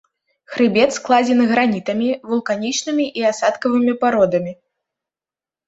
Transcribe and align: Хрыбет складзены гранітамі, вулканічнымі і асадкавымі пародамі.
Хрыбет 0.53 0.89
складзены 0.97 1.45
гранітамі, 1.51 2.09
вулканічнымі 2.31 3.05
і 3.21 3.29
асадкавымі 3.35 3.93
пародамі. 4.03 4.59